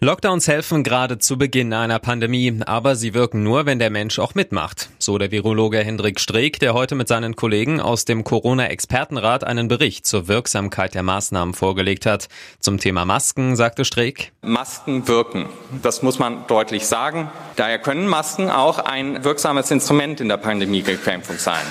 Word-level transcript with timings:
Lockdowns 0.00 0.46
helfen 0.46 0.84
gerade 0.84 1.18
zu 1.18 1.38
Beginn 1.38 1.72
einer 1.72 1.98
Pandemie, 1.98 2.60
aber 2.66 2.96
sie 2.96 3.14
wirken 3.14 3.42
nur, 3.42 3.64
wenn 3.64 3.78
der 3.78 3.88
Mensch 3.88 4.18
auch 4.18 4.34
mitmacht. 4.34 4.90
So 4.98 5.16
der 5.16 5.30
Virologe 5.30 5.78
Hendrik 5.78 6.20
Streeck, 6.20 6.60
der 6.60 6.74
heute 6.74 6.94
mit 6.94 7.08
seinen 7.08 7.34
Kollegen 7.34 7.80
aus 7.80 8.04
dem 8.04 8.22
Corona-Expertenrat 8.22 9.44
einen 9.44 9.68
Bericht 9.68 10.06
zur 10.06 10.28
Wirksamkeit 10.28 10.94
der 10.94 11.02
Maßnahmen 11.02 11.54
vorgelegt 11.54 12.04
hat. 12.04 12.28
Zum 12.60 12.78
Thema 12.78 13.06
Masken 13.06 13.56
sagte 13.56 13.86
Streeck. 13.86 14.32
Masken 14.42 15.08
wirken. 15.08 15.48
Das 15.82 16.02
muss 16.02 16.18
man 16.18 16.46
deutlich 16.46 16.86
sagen. 16.86 17.30
Daher 17.56 17.78
können 17.78 18.06
Masken 18.06 18.50
auch 18.50 18.78
ein 18.78 19.24
wirksames 19.24 19.70
Instrument 19.70 20.20
in 20.20 20.28
der 20.28 20.36
Pandemiebekämpfung 20.36 21.38
sein. 21.38 21.64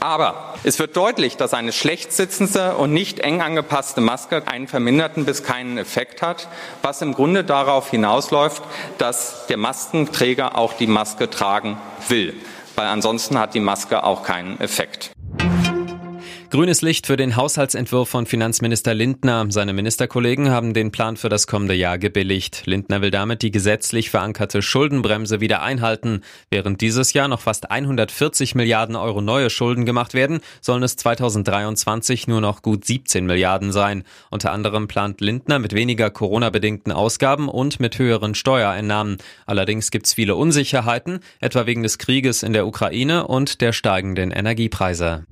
Aber 0.00 0.54
es 0.62 0.78
wird 0.78 0.96
deutlich, 0.96 1.36
dass 1.36 1.54
eine 1.54 1.72
schlecht 1.72 2.12
sitzende 2.12 2.76
und 2.76 2.92
nicht 2.92 3.20
eng 3.20 3.40
angepasste 3.40 4.00
Maske 4.00 4.46
einen 4.46 4.68
verminderten 4.68 5.24
bis 5.24 5.42
keinen 5.42 5.76
Effekt 5.76 6.22
hat, 6.22 6.48
was 6.82 7.02
im 7.02 7.14
Grunde 7.14 7.42
darauf 7.42 7.90
hinausläuft, 7.90 8.62
dass 8.98 9.46
der 9.48 9.56
Maskenträger 9.56 10.56
auch 10.56 10.74
die 10.74 10.86
Maske 10.86 11.30
tragen 11.30 11.78
will, 12.08 12.34
weil 12.76 12.86
ansonsten 12.86 13.38
hat 13.38 13.54
die 13.54 13.60
Maske 13.60 14.04
auch 14.04 14.22
keinen 14.22 14.60
Effekt. 14.60 15.10
Grünes 16.50 16.80
Licht 16.80 17.06
für 17.06 17.18
den 17.18 17.36
Haushaltsentwurf 17.36 18.08
von 18.08 18.24
Finanzminister 18.24 18.94
Lindner. 18.94 19.44
Seine 19.50 19.74
Ministerkollegen 19.74 20.48
haben 20.48 20.72
den 20.72 20.90
Plan 20.90 21.18
für 21.18 21.28
das 21.28 21.46
kommende 21.46 21.74
Jahr 21.74 21.98
gebilligt. 21.98 22.62
Lindner 22.64 23.02
will 23.02 23.10
damit 23.10 23.42
die 23.42 23.50
gesetzlich 23.50 24.08
verankerte 24.08 24.62
Schuldenbremse 24.62 25.42
wieder 25.42 25.60
einhalten. 25.60 26.22
Während 26.50 26.80
dieses 26.80 27.12
Jahr 27.12 27.28
noch 27.28 27.40
fast 27.42 27.70
140 27.70 28.54
Milliarden 28.54 28.96
Euro 28.96 29.20
neue 29.20 29.50
Schulden 29.50 29.84
gemacht 29.84 30.14
werden, 30.14 30.40
sollen 30.62 30.82
es 30.82 30.96
2023 30.96 32.28
nur 32.28 32.40
noch 32.40 32.62
gut 32.62 32.86
17 32.86 33.26
Milliarden 33.26 33.70
sein. 33.70 34.02
Unter 34.30 34.50
anderem 34.50 34.88
plant 34.88 35.20
Lindner 35.20 35.58
mit 35.58 35.74
weniger 35.74 36.08
Corona-bedingten 36.08 36.92
Ausgaben 36.92 37.50
und 37.50 37.78
mit 37.78 37.98
höheren 37.98 38.34
Steuereinnahmen. 38.34 39.18
Allerdings 39.44 39.90
gibt 39.90 40.06
es 40.06 40.14
viele 40.14 40.34
Unsicherheiten, 40.34 41.20
etwa 41.40 41.66
wegen 41.66 41.82
des 41.82 41.98
Krieges 41.98 42.42
in 42.42 42.54
der 42.54 42.66
Ukraine 42.66 43.26
und 43.26 43.60
der 43.60 43.74
steigenden 43.74 44.30
Energiepreise. 44.30 45.26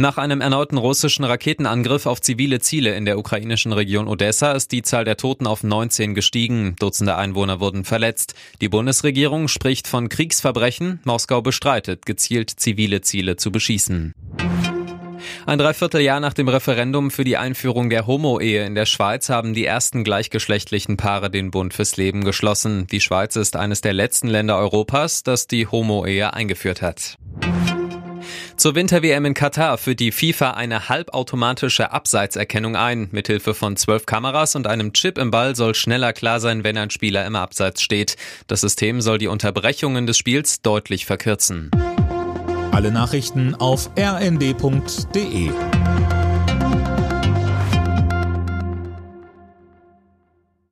Nach 0.00 0.16
einem 0.16 0.40
erneuten 0.40 0.78
russischen 0.78 1.24
Raketenangriff 1.24 2.06
auf 2.06 2.20
zivile 2.20 2.60
Ziele 2.60 2.94
in 2.94 3.04
der 3.04 3.18
ukrainischen 3.18 3.72
Region 3.72 4.06
Odessa 4.06 4.52
ist 4.52 4.70
die 4.70 4.82
Zahl 4.82 5.04
der 5.04 5.16
Toten 5.16 5.48
auf 5.48 5.64
19 5.64 6.14
gestiegen. 6.14 6.76
Dutzende 6.78 7.16
Einwohner 7.16 7.58
wurden 7.58 7.84
verletzt. 7.84 8.34
Die 8.60 8.68
Bundesregierung 8.68 9.48
spricht 9.48 9.88
von 9.88 10.08
Kriegsverbrechen. 10.08 11.00
Moskau 11.02 11.42
bestreitet, 11.42 12.06
gezielt 12.06 12.48
zivile 12.48 13.00
Ziele 13.00 13.34
zu 13.34 13.50
beschießen. 13.50 14.14
Ein 15.46 15.58
Dreivierteljahr 15.58 16.20
nach 16.20 16.34
dem 16.34 16.46
Referendum 16.46 17.10
für 17.10 17.24
die 17.24 17.36
Einführung 17.36 17.90
der 17.90 18.06
Homo-Ehe 18.06 18.64
in 18.66 18.76
der 18.76 18.86
Schweiz 18.86 19.28
haben 19.28 19.52
die 19.52 19.64
ersten 19.64 20.04
gleichgeschlechtlichen 20.04 20.96
Paare 20.96 21.28
den 21.28 21.50
Bund 21.50 21.74
fürs 21.74 21.96
Leben 21.96 22.22
geschlossen. 22.22 22.86
Die 22.86 23.00
Schweiz 23.00 23.34
ist 23.34 23.56
eines 23.56 23.80
der 23.80 23.94
letzten 23.94 24.28
Länder 24.28 24.58
Europas, 24.58 25.24
das 25.24 25.48
die 25.48 25.66
Homo-Ehe 25.66 26.34
eingeführt 26.34 26.82
hat. 26.82 27.18
Zur 28.58 28.74
Winter-WM 28.74 29.24
in 29.24 29.34
Katar 29.34 29.78
führt 29.78 30.00
die 30.00 30.10
FIFA 30.10 30.50
eine 30.50 30.88
halbautomatische 30.88 31.92
Abseitserkennung 31.92 32.74
ein. 32.74 33.08
Mithilfe 33.12 33.54
von 33.54 33.76
zwölf 33.76 34.04
Kameras 34.04 34.56
und 34.56 34.66
einem 34.66 34.92
Chip 34.92 35.16
im 35.16 35.30
Ball 35.30 35.54
soll 35.54 35.76
schneller 35.76 36.12
klar 36.12 36.40
sein, 36.40 36.64
wenn 36.64 36.76
ein 36.76 36.90
Spieler 36.90 37.24
im 37.24 37.36
Abseits 37.36 37.82
steht. 37.82 38.16
Das 38.48 38.62
System 38.62 39.00
soll 39.00 39.18
die 39.18 39.28
Unterbrechungen 39.28 40.08
des 40.08 40.18
Spiels 40.18 40.60
deutlich 40.60 41.06
verkürzen. 41.06 41.70
Alle 42.72 42.90
Nachrichten 42.90 43.54
auf 43.54 43.90
rnd.de 43.96 45.52